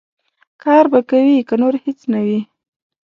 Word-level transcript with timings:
کار 0.63 0.85
به 0.91 0.99
کوې، 1.09 1.37
که 1.47 1.55
نور 1.61 1.73
هېڅ 1.83 1.99
نه 2.13 2.19
وي. 2.25 2.39